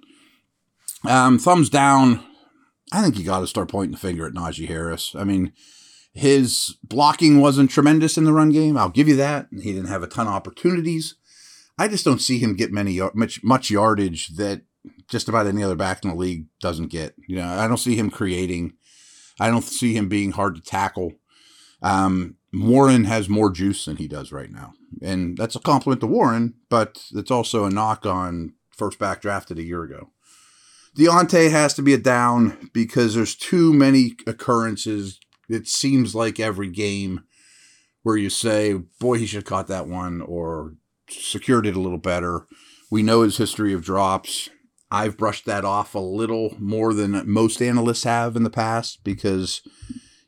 Um, 1.08 1.38
thumbs 1.38 1.68
down. 1.68 2.24
I 2.92 3.02
think 3.02 3.18
you 3.18 3.24
got 3.24 3.40
to 3.40 3.46
start 3.46 3.70
pointing 3.70 3.92
the 3.92 3.98
finger 3.98 4.26
at 4.26 4.34
Najee 4.34 4.68
Harris. 4.68 5.14
I 5.16 5.24
mean, 5.24 5.52
his 6.12 6.76
blocking 6.84 7.40
wasn't 7.40 7.70
tremendous 7.70 8.18
in 8.18 8.24
the 8.24 8.32
run 8.32 8.50
game. 8.50 8.76
I'll 8.76 8.90
give 8.90 9.08
you 9.08 9.16
that. 9.16 9.48
He 9.50 9.72
didn't 9.72 9.88
have 9.88 10.02
a 10.02 10.08
ton 10.08 10.26
of 10.26 10.34
opportunities. 10.34 11.16
I 11.78 11.88
just 11.88 12.04
don't 12.04 12.20
see 12.20 12.38
him 12.38 12.54
get 12.54 12.70
many 12.70 13.00
much 13.14 13.42
much 13.42 13.70
yardage 13.70 14.28
that 14.36 14.62
just 15.08 15.28
about 15.28 15.46
any 15.46 15.62
other 15.62 15.74
back 15.74 16.04
in 16.04 16.10
the 16.10 16.16
league 16.16 16.46
doesn't 16.60 16.88
get. 16.88 17.14
You 17.26 17.36
know, 17.36 17.46
I 17.46 17.66
don't 17.66 17.78
see 17.78 17.96
him 17.96 18.10
creating. 18.10 18.74
I 19.40 19.48
don't 19.48 19.64
see 19.64 19.94
him 19.94 20.08
being 20.08 20.32
hard 20.32 20.54
to 20.56 20.60
tackle. 20.60 21.12
Um, 21.80 22.36
Warren 22.52 23.04
has 23.04 23.28
more 23.28 23.50
juice 23.50 23.86
than 23.86 23.96
he 23.96 24.06
does 24.06 24.30
right 24.30 24.50
now, 24.50 24.74
and 25.00 25.36
that's 25.38 25.56
a 25.56 25.60
compliment 25.60 26.00
to 26.02 26.06
Warren, 26.06 26.54
but 26.68 27.02
it's 27.12 27.30
also 27.30 27.64
a 27.64 27.70
knock 27.70 28.04
on 28.04 28.54
first 28.70 28.98
back 28.98 29.22
drafted 29.22 29.58
a 29.58 29.62
year 29.62 29.82
ago. 29.82 30.10
Diontae 30.96 31.50
has 31.50 31.72
to 31.74 31.82
be 31.82 31.94
a 31.94 31.98
down 31.98 32.70
because 32.74 33.14
there's 33.14 33.34
too 33.34 33.72
many 33.72 34.12
occurrences. 34.26 35.18
It 35.48 35.66
seems 35.66 36.14
like 36.14 36.38
every 36.38 36.68
game 36.68 37.22
where 38.02 38.18
you 38.18 38.28
say, 38.28 38.74
"Boy, 39.00 39.18
he 39.18 39.26
should 39.26 39.38
have 39.38 39.44
caught 39.44 39.68
that 39.68 39.88
one," 39.88 40.20
or 40.20 40.74
secured 41.08 41.66
it 41.66 41.76
a 41.76 41.80
little 41.80 41.98
better. 41.98 42.46
We 42.90 43.02
know 43.02 43.22
his 43.22 43.38
history 43.38 43.72
of 43.72 43.82
drops. 43.82 44.50
I've 44.90 45.16
brushed 45.16 45.46
that 45.46 45.64
off 45.64 45.94
a 45.94 46.00
little 46.00 46.54
more 46.58 46.92
than 46.92 47.22
most 47.26 47.62
analysts 47.62 48.04
have 48.04 48.36
in 48.36 48.42
the 48.42 48.50
past 48.50 49.02
because 49.04 49.62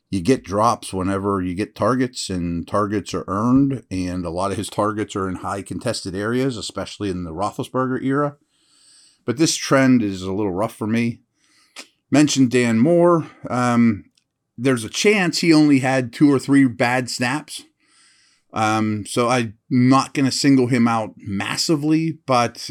you 0.09 0.21
get 0.21 0.43
drops 0.43 0.93
whenever 0.93 1.41
you 1.41 1.55
get 1.55 1.75
targets, 1.75 2.29
and 2.29 2.67
targets 2.67 3.13
are 3.13 3.25
earned. 3.27 3.83
And 3.89 4.25
a 4.25 4.29
lot 4.29 4.51
of 4.51 4.57
his 4.57 4.69
targets 4.69 5.15
are 5.15 5.27
in 5.27 5.37
high 5.37 5.61
contested 5.61 6.15
areas, 6.15 6.57
especially 6.57 7.09
in 7.09 7.23
the 7.23 7.33
Roethlisberger 7.33 8.03
era. 8.03 8.37
But 9.25 9.37
this 9.37 9.55
trend 9.55 10.03
is 10.03 10.21
a 10.21 10.31
little 10.31 10.51
rough 10.51 10.75
for 10.75 10.87
me. 10.87 11.21
Mentioned 12.11 12.51
Dan 12.51 12.79
Moore. 12.79 13.29
Um, 13.49 14.05
there's 14.57 14.83
a 14.83 14.89
chance 14.89 15.39
he 15.39 15.51
only 15.51 15.79
had 15.79 16.13
two 16.13 16.31
or 16.31 16.39
three 16.39 16.67
bad 16.67 17.09
snaps. 17.09 17.63
Um, 18.53 19.05
so 19.05 19.27
I'm 19.27 19.57
not 19.69 20.13
going 20.13 20.25
to 20.25 20.31
single 20.31 20.67
him 20.67 20.87
out 20.87 21.13
massively, 21.17 22.19
but 22.25 22.69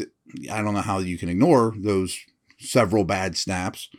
I 0.51 0.61
don't 0.61 0.73
know 0.73 0.81
how 0.81 0.97
you 0.99 1.17
can 1.17 1.29
ignore 1.29 1.75
those 1.77 2.17
several 2.59 3.03
bad 3.03 3.37
snaps. 3.37 3.89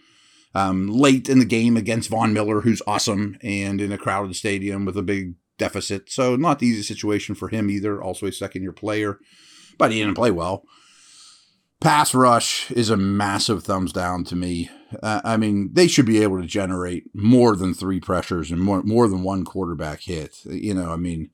Um, 0.56 0.88
late 0.88 1.28
in 1.28 1.38
the 1.38 1.44
game 1.44 1.76
against 1.76 2.08
Von 2.08 2.32
Miller, 2.32 2.62
who's 2.62 2.80
awesome, 2.86 3.36
and 3.42 3.78
in 3.78 3.92
a 3.92 3.98
crowded 3.98 4.34
stadium 4.36 4.86
with 4.86 4.96
a 4.96 5.02
big 5.02 5.34
deficit. 5.58 6.10
So, 6.10 6.34
not 6.34 6.60
the 6.60 6.66
easy 6.66 6.82
situation 6.82 7.34
for 7.34 7.48
him 7.48 7.68
either. 7.68 8.02
Also, 8.02 8.25
a 8.25 8.32
second 8.32 8.62
year 8.62 8.72
player, 8.72 9.18
but 9.76 9.92
he 9.92 9.98
didn't 9.98 10.14
play 10.14 10.30
well. 10.30 10.64
Pass 11.78 12.14
rush 12.14 12.70
is 12.70 12.88
a 12.88 12.96
massive 12.96 13.64
thumbs 13.64 13.92
down 13.92 14.25
to 14.25 14.34
me. 14.34 14.70
Uh, 15.02 15.20
I 15.25 15.36
mean, 15.36 15.75
they 15.75 15.88
should 15.88 16.06
be 16.06 16.22
able 16.22 16.40
to 16.40 16.46
generate 16.46 17.04
more 17.14 17.54
than 17.54 17.75
three 17.75 18.00
pressures 18.00 18.50
and 18.50 18.58
more, 18.58 18.82
more 18.82 19.08
than 19.08 19.22
one 19.22 19.44
quarterback 19.44 20.00
hit. 20.00 20.38
You 20.46 20.72
know, 20.72 20.90
I 20.90 20.96
mean, 20.96 21.32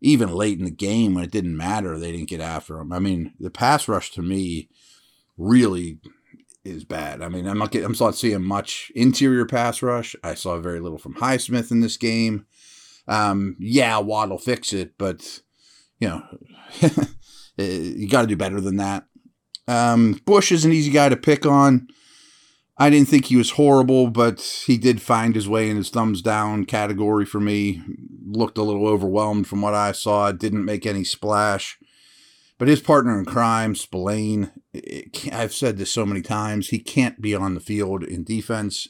even 0.00 0.32
late 0.32 0.60
in 0.60 0.64
the 0.64 0.70
game 0.70 1.14
when 1.14 1.24
it 1.24 1.32
didn't 1.32 1.56
matter, 1.56 1.98
they 1.98 2.12
didn't 2.12 2.28
get 2.28 2.40
after 2.40 2.78
him. 2.78 2.92
I 2.92 3.00
mean, 3.00 3.34
the 3.40 3.50
pass 3.50 3.88
rush 3.88 4.12
to 4.12 4.22
me 4.22 4.68
really 5.36 5.98
is 6.64 6.84
bad. 6.84 7.22
I 7.22 7.28
mean, 7.28 7.46
I'm 7.46 7.58
not 7.58 7.70
getting, 7.70 7.86
I'm 7.86 7.96
not 7.98 8.14
seeing 8.14 8.44
much 8.44 8.92
interior 8.94 9.46
pass 9.46 9.82
rush. 9.82 10.14
I 10.22 10.34
saw 10.34 10.58
very 10.58 10.80
little 10.80 10.98
from 10.98 11.14
Highsmith 11.14 11.70
in 11.70 11.80
this 11.80 11.96
game. 11.96 12.46
Um, 13.08 13.56
yeah, 13.58 13.98
will 13.98 14.38
fix 14.38 14.72
it, 14.72 14.94
but 14.98 15.40
you 15.98 16.08
know, 16.08 16.22
you 17.56 18.08
got 18.08 18.22
to 18.22 18.26
do 18.26 18.36
better 18.36 18.60
than 18.60 18.76
that. 18.76 19.04
Um, 19.66 20.20
Bush 20.24 20.52
is 20.52 20.64
an 20.64 20.72
easy 20.72 20.90
guy 20.90 21.08
to 21.08 21.16
pick 21.16 21.46
on. 21.46 21.88
I 22.76 22.88
didn't 22.88 23.08
think 23.08 23.26
he 23.26 23.36
was 23.36 23.52
horrible, 23.52 24.08
but 24.08 24.40
he 24.66 24.78
did 24.78 25.02
find 25.02 25.34
his 25.34 25.48
way 25.48 25.68
in 25.68 25.76
his 25.76 25.90
thumbs 25.90 26.22
down 26.22 26.64
category 26.64 27.26
for 27.26 27.38
me. 27.38 27.82
Looked 28.26 28.56
a 28.56 28.62
little 28.62 28.86
overwhelmed 28.86 29.46
from 29.46 29.60
what 29.60 29.74
I 29.74 29.92
saw. 29.92 30.32
Didn't 30.32 30.64
make 30.64 30.86
any 30.86 31.04
splash. 31.04 31.78
But 32.60 32.68
his 32.68 32.82
partner 32.82 33.18
in 33.18 33.24
crime, 33.24 33.74
Spillane, 33.74 34.52
I've 35.32 35.54
said 35.54 35.78
this 35.78 35.90
so 35.90 36.04
many 36.04 36.20
times, 36.20 36.68
he 36.68 36.78
can't 36.78 37.18
be 37.18 37.34
on 37.34 37.54
the 37.54 37.60
field 37.60 38.04
in 38.04 38.22
defense 38.22 38.86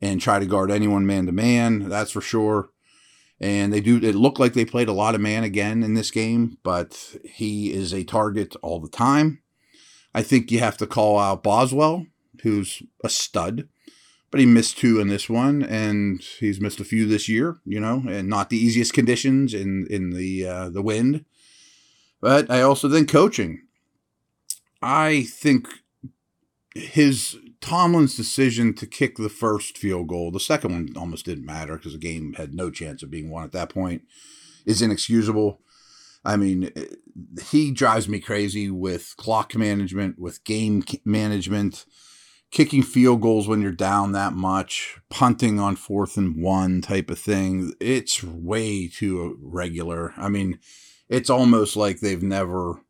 and 0.00 0.20
try 0.20 0.38
to 0.38 0.46
guard 0.46 0.70
anyone 0.70 1.04
man 1.04 1.26
to 1.26 1.32
man. 1.32 1.88
That's 1.88 2.12
for 2.12 2.20
sure. 2.20 2.68
And 3.40 3.72
they 3.72 3.80
do, 3.80 3.96
it 3.96 4.14
looked 4.14 4.38
like 4.38 4.52
they 4.52 4.64
played 4.64 4.86
a 4.86 4.92
lot 4.92 5.16
of 5.16 5.20
man 5.20 5.42
again 5.42 5.82
in 5.82 5.94
this 5.94 6.12
game, 6.12 6.58
but 6.62 7.16
he 7.24 7.72
is 7.72 7.92
a 7.92 8.04
target 8.04 8.54
all 8.62 8.78
the 8.78 8.88
time. 8.88 9.42
I 10.14 10.22
think 10.22 10.52
you 10.52 10.60
have 10.60 10.76
to 10.76 10.86
call 10.86 11.18
out 11.18 11.42
Boswell 11.42 12.06
who's 12.44 12.84
a 13.02 13.08
stud, 13.08 13.68
but 14.30 14.38
he 14.38 14.46
missed 14.46 14.78
two 14.78 15.00
in 15.00 15.08
this 15.08 15.28
one, 15.28 15.64
and 15.64 16.20
he's 16.38 16.60
missed 16.60 16.78
a 16.78 16.84
few 16.84 17.08
this 17.08 17.28
year. 17.28 17.58
You 17.64 17.80
know, 17.80 18.04
and 18.08 18.28
not 18.28 18.48
the 18.48 18.58
easiest 18.58 18.92
conditions 18.92 19.54
in 19.54 19.88
in 19.90 20.10
the 20.10 20.46
uh, 20.46 20.70
the 20.70 20.82
wind. 20.82 21.24
But 22.22 22.50
I 22.50 22.62
also 22.62 22.88
think 22.88 23.10
coaching. 23.10 23.64
I 24.80 25.24
think 25.24 25.68
his 26.74 27.36
Tomlin's 27.60 28.16
decision 28.16 28.72
to 28.74 28.86
kick 28.86 29.16
the 29.16 29.28
first 29.28 29.76
field 29.76 30.08
goal, 30.08 30.30
the 30.30 30.40
second 30.40 30.72
one 30.72 30.88
almost 30.96 31.26
didn't 31.26 31.44
matter 31.44 31.76
because 31.76 31.92
the 31.92 31.98
game 31.98 32.34
had 32.34 32.54
no 32.54 32.70
chance 32.70 33.02
of 33.02 33.10
being 33.10 33.28
won 33.28 33.44
at 33.44 33.52
that 33.52 33.68
point, 33.68 34.02
is 34.64 34.80
inexcusable. 34.80 35.60
I 36.24 36.36
mean, 36.36 36.70
he 37.50 37.72
drives 37.72 38.08
me 38.08 38.20
crazy 38.20 38.70
with 38.70 39.14
clock 39.16 39.56
management, 39.56 40.18
with 40.18 40.44
game 40.44 40.84
management 41.04 41.84
kicking 42.52 42.82
field 42.82 43.20
goals 43.20 43.48
when 43.48 43.62
you're 43.62 43.72
down 43.72 44.12
that 44.12 44.32
much, 44.32 44.98
punting 45.10 45.58
on 45.58 45.74
fourth 45.74 46.16
and 46.16 46.40
one 46.40 46.80
type 46.82 47.10
of 47.10 47.18
thing. 47.18 47.72
It's 47.80 48.22
way 48.22 48.86
too 48.86 49.38
regular. 49.42 50.14
I 50.16 50.28
mean, 50.28 50.60
it's 51.08 51.30
almost 51.30 51.76
like 51.76 52.00
they've 52.00 52.22
never 52.22 52.80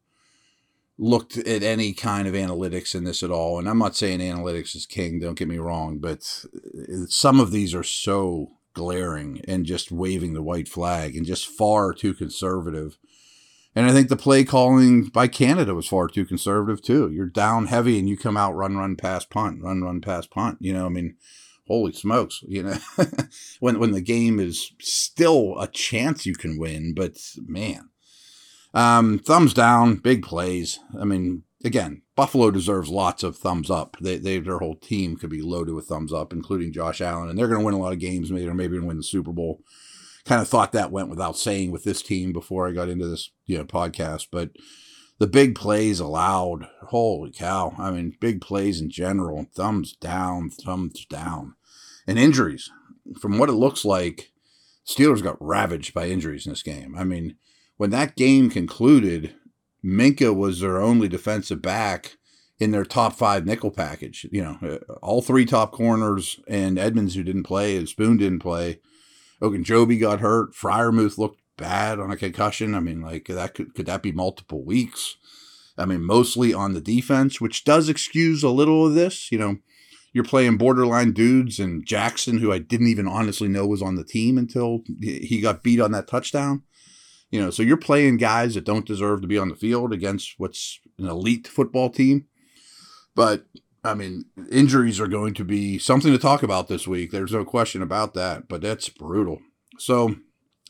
looked 0.98 1.36
at 1.36 1.62
any 1.62 1.92
kind 1.92 2.28
of 2.28 2.34
analytics 2.34 2.94
in 2.94 3.04
this 3.04 3.22
at 3.22 3.30
all. 3.30 3.58
And 3.58 3.68
I'm 3.68 3.78
not 3.78 3.96
saying 3.96 4.20
analytics 4.20 4.76
is 4.76 4.86
king, 4.86 5.18
don't 5.18 5.38
get 5.38 5.48
me 5.48 5.58
wrong, 5.58 5.98
but 5.98 6.44
uh, 6.54 7.06
some 7.08 7.40
of 7.40 7.50
these 7.50 7.74
are 7.74 7.82
so 7.82 8.52
glaring 8.74 9.40
and 9.48 9.66
just 9.66 9.90
waving 9.90 10.34
the 10.34 10.42
white 10.42 10.68
flag 10.68 11.16
and 11.16 11.26
just 11.26 11.46
far 11.46 11.92
too 11.92 12.14
conservative. 12.14 12.98
And 13.74 13.86
I 13.86 13.92
think 13.92 14.08
the 14.08 14.16
play 14.16 14.44
calling 14.44 15.04
by 15.04 15.28
Canada 15.28 15.74
was 15.74 15.88
far 15.88 16.08
too 16.08 16.26
conservative 16.26 16.82
too. 16.82 17.10
You're 17.10 17.26
down 17.26 17.66
heavy 17.66 17.98
and 17.98 18.08
you 18.08 18.16
come 18.16 18.36
out 18.36 18.54
run, 18.54 18.76
run, 18.76 18.96
pass, 18.96 19.24
punt, 19.24 19.62
run, 19.62 19.82
run, 19.82 20.00
pass, 20.00 20.26
punt. 20.26 20.58
You 20.60 20.74
know, 20.74 20.86
I 20.86 20.90
mean, 20.90 21.16
holy 21.66 21.92
smokes, 21.92 22.44
you 22.46 22.62
know, 22.62 22.76
when 23.60 23.78
when 23.78 23.92
the 23.92 24.02
game 24.02 24.38
is 24.38 24.72
still 24.78 25.58
a 25.58 25.66
chance 25.66 26.26
you 26.26 26.34
can 26.34 26.58
win, 26.58 26.92
but 26.94 27.16
man, 27.36 27.88
um, 28.74 29.18
thumbs 29.18 29.54
down, 29.54 29.96
big 29.96 30.22
plays. 30.22 30.78
I 30.98 31.04
mean, 31.04 31.44
again, 31.64 32.02
Buffalo 32.16 32.50
deserves 32.50 32.88
lots 32.88 33.22
of 33.22 33.36
thumbs 33.36 33.70
up. 33.70 33.96
They, 34.00 34.18
they 34.18 34.38
their 34.38 34.58
whole 34.58 34.76
team 34.76 35.16
could 35.16 35.30
be 35.30 35.42
loaded 35.42 35.74
with 35.74 35.86
thumbs 35.86 36.12
up, 36.12 36.32
including 36.32 36.72
Josh 36.72 37.00
Allen, 37.00 37.28
and 37.28 37.38
they're 37.38 37.48
going 37.48 37.60
to 37.60 37.64
win 37.64 37.74
a 37.74 37.78
lot 37.78 37.92
of 37.92 37.98
games. 37.98 38.30
Maybe 38.30 38.46
or 38.46 38.54
maybe 38.54 38.78
win 38.78 38.96
the 38.96 39.02
Super 39.02 39.32
Bowl 39.32 39.60
kind 40.24 40.40
of 40.40 40.48
thought 40.48 40.72
that 40.72 40.92
went 40.92 41.08
without 41.08 41.36
saying 41.36 41.70
with 41.72 41.84
this 41.84 42.02
team 42.02 42.32
before 42.32 42.68
I 42.68 42.72
got 42.72 42.88
into 42.88 43.08
this 43.08 43.30
you 43.46 43.58
know 43.58 43.64
podcast, 43.64 44.28
but 44.30 44.50
the 45.18 45.26
big 45.26 45.54
plays 45.54 46.00
allowed, 46.00 46.68
holy 46.88 47.30
cow! 47.30 47.74
I 47.78 47.90
mean, 47.90 48.16
big 48.20 48.40
plays 48.40 48.80
in 48.80 48.90
general, 48.90 49.46
thumbs 49.54 49.94
down, 49.94 50.50
thumbs 50.50 51.06
down, 51.06 51.54
and 52.06 52.18
injuries. 52.18 52.70
From 53.20 53.38
what 53.38 53.48
it 53.48 53.52
looks 53.52 53.84
like, 53.84 54.32
Steelers 54.86 55.22
got 55.22 55.36
ravaged 55.40 55.94
by 55.94 56.08
injuries 56.08 56.46
in 56.46 56.52
this 56.52 56.62
game. 56.62 56.96
I 56.96 57.04
mean, 57.04 57.36
when 57.82 57.90
that 57.90 58.14
game 58.14 58.48
concluded, 58.48 59.34
Minkah 59.84 60.36
was 60.36 60.60
their 60.60 60.80
only 60.80 61.08
defensive 61.08 61.60
back 61.60 62.16
in 62.60 62.70
their 62.70 62.84
top 62.84 63.14
five 63.14 63.44
nickel 63.44 63.72
package. 63.72 64.24
You 64.30 64.44
know, 64.44 64.58
uh, 64.62 64.92
all 65.02 65.20
three 65.20 65.44
top 65.44 65.72
corners 65.72 66.38
and 66.46 66.78
Edmunds, 66.78 67.16
who 67.16 67.24
didn't 67.24 67.42
play, 67.42 67.76
and 67.76 67.88
Spoon 67.88 68.18
didn't 68.18 68.38
play, 68.38 68.78
Ogunjobi 69.42 70.00
got 70.00 70.20
hurt. 70.20 70.54
Freiermuth 70.54 71.18
looked 71.18 71.40
bad 71.56 71.98
on 71.98 72.12
a 72.12 72.16
concussion. 72.16 72.76
I 72.76 72.78
mean, 72.78 73.00
like 73.00 73.26
that 73.26 73.54
could 73.54 73.74
could 73.74 73.86
that 73.86 74.04
be 74.04 74.12
multiple 74.12 74.64
weeks? 74.64 75.16
I 75.76 75.84
mean, 75.84 76.04
mostly 76.04 76.54
on 76.54 76.74
the 76.74 76.80
defense, 76.80 77.40
which 77.40 77.64
does 77.64 77.88
excuse 77.88 78.44
a 78.44 78.50
little 78.50 78.86
of 78.86 78.94
this. 78.94 79.32
You 79.32 79.38
know, 79.38 79.56
you're 80.12 80.22
playing 80.22 80.56
borderline 80.56 81.10
dudes 81.10 81.58
and 81.58 81.84
Jackson, 81.84 82.38
who 82.38 82.52
I 82.52 82.60
didn't 82.60 82.86
even 82.86 83.08
honestly 83.08 83.48
know 83.48 83.66
was 83.66 83.82
on 83.82 83.96
the 83.96 84.04
team 84.04 84.38
until 84.38 84.84
he 85.00 85.40
got 85.40 85.64
beat 85.64 85.80
on 85.80 85.90
that 85.90 86.06
touchdown. 86.06 86.62
You 87.32 87.40
know, 87.40 87.50
so 87.50 87.64
you're 87.64 87.76
playing 87.76 88.18
guys 88.18 88.54
that 88.54 88.64
don't 88.64 88.86
deserve 88.86 89.22
to 89.22 89.26
be 89.26 89.38
on 89.38 89.48
the 89.48 89.56
field 89.56 89.92
against 89.92 90.34
what's 90.36 90.78
an 90.98 91.08
elite 91.08 91.48
football 91.48 91.90
team. 91.90 92.26
But 93.16 93.46
I 93.82 93.94
mean, 93.94 94.26
injuries 94.50 95.00
are 95.00 95.08
going 95.08 95.34
to 95.34 95.44
be 95.44 95.78
something 95.78 96.12
to 96.12 96.18
talk 96.18 96.44
about 96.44 96.68
this 96.68 96.86
week. 96.86 97.10
There's 97.10 97.32
no 97.32 97.44
question 97.44 97.82
about 97.82 98.14
that, 98.14 98.46
but 98.48 98.60
that's 98.60 98.88
brutal. 98.88 99.40
So 99.78 100.14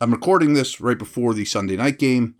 I'm 0.01 0.13
recording 0.13 0.55
this 0.55 0.81
right 0.81 0.99
before 0.99 1.35
the 1.35 1.45
Sunday 1.45 1.77
night 1.77 1.99
game. 1.99 2.37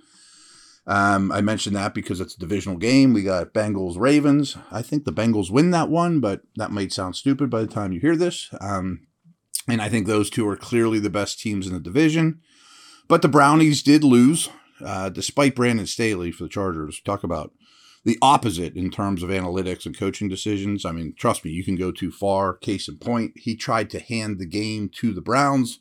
Um, 0.87 1.31
I 1.31 1.41
mentioned 1.41 1.77
that 1.77 1.95
because 1.95 2.21
it's 2.21 2.35
a 2.35 2.41
divisional 2.41 2.79
game. 2.79 3.13
We 3.13 3.23
got 3.23 3.53
Bengals 3.53 3.99
Ravens. 3.99 4.57
I 4.71 4.83
think 4.83 5.05
the 5.05 5.13
Bengals 5.13 5.51
win 5.51 5.71
that 5.73 5.91
one, 5.91 6.21
but 6.21 6.43
that 6.57 6.73
might 6.73 6.93
sound 6.93 7.17
stupid 7.17 7.51
by 7.51 7.61
the 7.61 7.69
time 7.69 7.93
you 7.93 8.01
hear 8.01 8.17
this. 8.17 8.49
Um, 8.61 9.07
and 9.69 9.81
I 9.81 9.89
think 9.89 10.07
those 10.07 10.31
two 10.31 10.49
are 10.49 10.57
clearly 10.57 10.99
the 10.99 11.11
best 11.11 11.39
teams 11.39 11.67
in 11.67 11.73
the 11.73 11.81
division. 11.81 12.41
But 13.13 13.21
the 13.21 13.29
Brownies 13.29 13.83
did 13.83 14.05
lose, 14.05 14.49
uh, 14.83 15.11
despite 15.11 15.55
Brandon 15.55 15.85
Staley 15.85 16.33
for 16.33 16.45
the 16.45 16.49
Chargers. 16.49 16.99
Talk 16.99 17.23
about 17.23 17.53
the 18.07 18.17
opposite 18.23 18.75
in 18.75 18.91
terms 18.91 19.23
of 19.23 19.29
analytics 19.29 19.85
and 19.85 19.95
coaching 19.95 20.31
decisions. 20.31 20.87
I 20.87 20.93
mean, 20.93 21.13
trust 21.15 21.45
me, 21.45 21.51
you 21.51 21.63
can 21.63 21.77
go 21.77 21.93
too 21.93 22.11
far. 22.11 22.55
Case 22.55 22.89
in 22.89 22.97
point, 22.97 23.33
he 23.37 23.55
tried 23.55 23.91
to 23.91 24.01
hand 24.01 24.39
the 24.39 24.47
game 24.47 24.89
to 24.95 25.13
the 25.13 25.21
Browns 25.21 25.81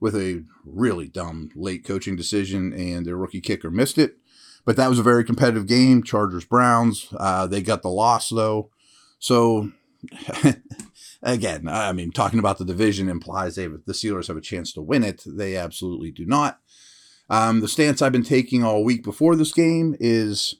with 0.00 0.16
a 0.16 0.42
really 0.64 1.06
dumb 1.06 1.50
late 1.54 1.84
coaching 1.84 2.16
decision, 2.16 2.72
and 2.72 3.04
their 3.04 3.18
rookie 3.18 3.42
kicker 3.42 3.70
missed 3.70 3.98
it. 3.98 4.16
But 4.64 4.76
that 4.76 4.88
was 4.88 4.98
a 4.98 5.02
very 5.02 5.24
competitive 5.24 5.66
game. 5.66 6.02
Chargers 6.02 6.46
Browns. 6.46 7.12
Uh, 7.14 7.46
they 7.46 7.60
got 7.60 7.82
the 7.82 7.90
loss 7.90 8.30
though. 8.30 8.70
So 9.18 9.72
again, 11.22 11.68
I 11.68 11.92
mean, 11.92 12.10
talking 12.10 12.38
about 12.38 12.58
the 12.58 12.64
division 12.64 13.08
implies 13.08 13.56
they 13.56 13.62
have, 13.64 13.84
the 13.86 13.92
Steelers 13.92 14.28
have 14.28 14.36
a 14.36 14.42
chance 14.42 14.72
to 14.72 14.82
win 14.82 15.04
it. 15.04 15.22
They 15.26 15.56
absolutely 15.56 16.10
do 16.10 16.26
not. 16.26 16.60
Um, 17.30 17.60
the 17.60 17.68
stance 17.68 18.00
I've 18.00 18.12
been 18.12 18.22
taking 18.22 18.64
all 18.64 18.84
week 18.84 19.04
before 19.04 19.36
this 19.36 19.52
game 19.52 19.94
is 20.00 20.54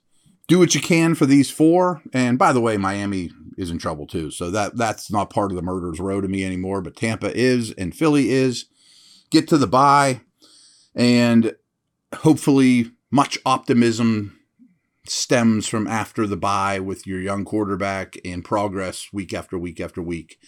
do 0.48 0.58
what 0.58 0.74
you 0.74 0.80
can 0.80 1.14
for 1.14 1.26
these 1.26 1.50
four. 1.50 2.02
And 2.12 2.38
by 2.38 2.52
the 2.52 2.60
way, 2.60 2.76
Miami 2.76 3.30
is 3.56 3.70
in 3.70 3.78
trouble 3.78 4.06
too. 4.06 4.30
So 4.30 4.50
that 4.50 4.76
that's 4.76 5.10
not 5.10 5.30
part 5.30 5.50
of 5.50 5.56
the 5.56 5.62
murderers 5.62 6.00
row 6.00 6.20
to 6.20 6.28
me 6.28 6.44
anymore. 6.44 6.80
But 6.80 6.96
Tampa 6.96 7.36
is 7.36 7.72
and 7.72 7.94
Philly 7.94 8.30
is. 8.30 8.66
Get 9.30 9.46
to 9.48 9.58
the 9.58 9.66
bye, 9.66 10.22
and 10.94 11.54
hopefully 12.14 12.92
much 13.10 13.36
optimism 13.44 14.37
stems 15.10 15.66
from 15.66 15.86
after 15.86 16.26
the 16.26 16.36
bye 16.36 16.78
with 16.78 17.06
your 17.06 17.20
young 17.20 17.44
quarterback 17.44 18.16
and 18.24 18.44
progress 18.44 19.08
week 19.12 19.32
after 19.32 19.58
week 19.58 19.80
after 19.80 20.02
week. 20.02 20.38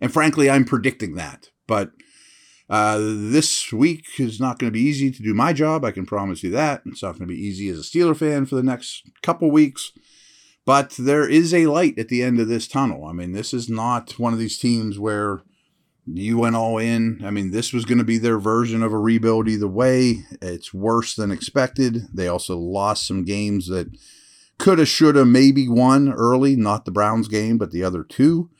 And 0.00 0.12
frankly, 0.12 0.50
I'm 0.50 0.64
predicting 0.64 1.14
that. 1.14 1.50
But 1.66 1.90
uh, 2.68 2.98
this 3.00 3.72
week 3.72 4.04
is 4.18 4.40
not 4.40 4.58
going 4.58 4.68
to 4.68 4.76
be 4.76 4.84
easy 4.84 5.10
to 5.10 5.22
do 5.22 5.34
my 5.34 5.52
job. 5.52 5.84
I 5.84 5.92
can 5.92 6.06
promise 6.06 6.42
you 6.42 6.50
that. 6.50 6.82
It's 6.86 7.02
not 7.02 7.12
going 7.12 7.28
to 7.28 7.34
be 7.34 7.40
easy 7.40 7.68
as 7.68 7.78
a 7.78 7.82
Steeler 7.82 8.16
fan 8.16 8.46
for 8.46 8.56
the 8.56 8.62
next 8.62 9.08
couple 9.22 9.50
weeks. 9.50 9.92
But 10.64 10.90
there 10.98 11.28
is 11.28 11.54
a 11.54 11.66
light 11.66 11.96
at 11.98 12.08
the 12.08 12.22
end 12.22 12.40
of 12.40 12.48
this 12.48 12.66
tunnel. 12.66 13.04
I 13.04 13.12
mean, 13.12 13.32
this 13.32 13.54
is 13.54 13.68
not 13.68 14.18
one 14.18 14.32
of 14.32 14.40
these 14.40 14.58
teams 14.58 14.98
where 14.98 15.42
you 16.06 16.38
went 16.38 16.56
all 16.56 16.78
in. 16.78 17.20
I 17.24 17.30
mean, 17.30 17.50
this 17.50 17.72
was 17.72 17.84
going 17.84 17.98
to 17.98 18.04
be 18.04 18.18
their 18.18 18.38
version 18.38 18.82
of 18.82 18.92
a 18.92 18.98
rebuild 18.98 19.48
either 19.48 19.68
way. 19.68 20.24
It's 20.40 20.72
worse 20.72 21.14
than 21.14 21.30
expected. 21.30 22.02
They 22.14 22.28
also 22.28 22.56
lost 22.56 23.06
some 23.06 23.24
games 23.24 23.66
that 23.68 23.88
could 24.58 24.78
have, 24.78 24.88
should 24.88 25.16
have, 25.16 25.26
maybe 25.26 25.68
won 25.68 26.12
early. 26.12 26.56
Not 26.56 26.84
the 26.84 26.92
Browns 26.92 27.28
game, 27.28 27.58
but 27.58 27.72
the 27.72 27.82
other 27.82 28.04
two. 28.04 28.50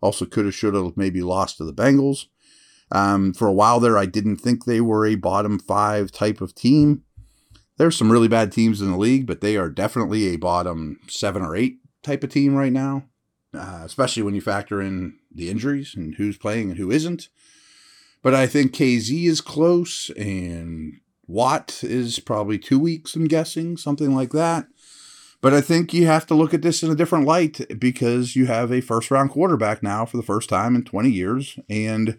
Also 0.00 0.26
could 0.26 0.44
have, 0.44 0.54
should 0.54 0.74
have, 0.74 0.96
maybe 0.96 1.22
lost 1.22 1.58
to 1.58 1.64
the 1.64 1.72
Bengals. 1.72 2.26
Um, 2.92 3.32
for 3.32 3.48
a 3.48 3.52
while 3.52 3.80
there, 3.80 3.98
I 3.98 4.06
didn't 4.06 4.36
think 4.36 4.64
they 4.64 4.80
were 4.80 5.06
a 5.06 5.16
bottom 5.16 5.58
five 5.58 6.12
type 6.12 6.40
of 6.40 6.54
team. 6.54 7.02
There's 7.78 7.96
some 7.96 8.12
really 8.12 8.28
bad 8.28 8.52
teams 8.52 8.80
in 8.80 8.90
the 8.90 8.96
league, 8.96 9.26
but 9.26 9.40
they 9.40 9.56
are 9.56 9.68
definitely 9.68 10.26
a 10.28 10.36
bottom 10.36 10.98
seven 11.08 11.42
or 11.42 11.54
eight 11.54 11.78
type 12.02 12.24
of 12.24 12.30
team 12.30 12.54
right 12.54 12.72
now, 12.72 13.04
uh, 13.56 13.82
especially 13.84 14.22
when 14.22 14.34
you 14.34 14.40
factor 14.40 14.80
in 14.80 15.18
the 15.32 15.50
injuries 15.50 15.94
and 15.94 16.14
who's 16.16 16.38
playing 16.38 16.70
and 16.70 16.78
who 16.78 16.90
isn't. 16.90 17.28
But 18.22 18.34
I 18.34 18.46
think 18.46 18.72
KZ 18.72 19.26
is 19.26 19.40
close, 19.40 20.10
and 20.10 21.00
Watt 21.26 21.82
is 21.82 22.18
probably 22.18 22.58
two 22.58 22.78
weeks, 22.78 23.14
I'm 23.14 23.26
guessing, 23.26 23.76
something 23.76 24.14
like 24.14 24.30
that. 24.30 24.66
But 25.40 25.54
I 25.54 25.60
think 25.60 25.92
you 25.92 26.06
have 26.06 26.26
to 26.26 26.34
look 26.34 26.54
at 26.54 26.62
this 26.62 26.82
in 26.82 26.90
a 26.90 26.96
different 26.96 27.26
light 27.26 27.60
because 27.78 28.34
you 28.34 28.46
have 28.46 28.72
a 28.72 28.80
first 28.80 29.10
round 29.10 29.30
quarterback 29.30 29.82
now 29.82 30.04
for 30.04 30.16
the 30.16 30.22
first 30.22 30.48
time 30.48 30.74
in 30.74 30.82
20 30.82 31.10
years. 31.10 31.58
And 31.68 32.18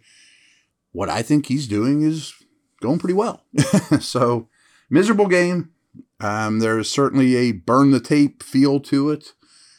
what 0.92 1.10
I 1.10 1.22
think 1.22 1.48
he's 1.48 1.68
doing 1.68 2.04
is 2.04 2.34
going 2.82 3.00
pretty 3.00 3.14
well. 3.16 3.44
so, 4.00 4.48
miserable 4.90 5.28
game. 5.28 5.72
Um, 6.20 6.60
there's 6.60 6.90
certainly 6.90 7.36
a 7.36 7.52
burn 7.52 7.92
the 7.92 8.00
tape 8.00 8.42
feel 8.42 8.80
to 8.82 9.10
it, 9.10 9.34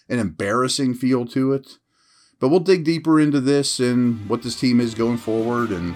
an 0.09 0.19
embarrassing 0.19 0.95
feel 0.95 1.27
to 1.27 1.53
it. 1.53 1.79
But 2.41 2.49
we'll 2.49 2.61
dig 2.61 2.85
deeper 2.85 3.19
into 3.19 3.41
this 3.41 3.81
and 3.81 4.29
what 4.29 4.43
this 4.43 4.59
team 4.59 4.81
is 4.81 4.95
going 4.95 5.19
forward. 5.19 5.71
And 5.71 5.95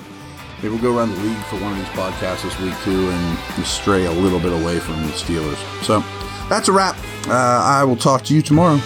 maybe 0.56 0.70
we'll 0.70 0.82
go 0.82 0.96
around 0.96 1.10
the 1.14 1.20
league 1.22 1.44
for 1.44 1.56
one 1.56 1.72
of 1.72 1.78
these 1.78 1.88
podcasts 1.88 2.42
this 2.42 2.58
week, 2.60 2.74
too, 2.82 3.10
and 3.10 3.66
stray 3.66 4.06
a 4.06 4.12
little 4.12 4.40
bit 4.40 4.52
away 4.52 4.80
from 4.80 5.00
the 5.02 5.12
Steelers. 5.12 5.56
So, 5.84 6.02
that's 6.48 6.68
a 6.68 6.72
wrap. 6.72 6.96
Uh, 7.28 7.32
I 7.32 7.84
will 7.84 7.96
talk 7.96 8.24
to 8.24 8.34
you 8.34 8.42
tomorrow. 8.42 8.78